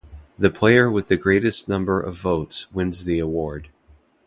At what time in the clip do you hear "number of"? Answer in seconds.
1.69-2.15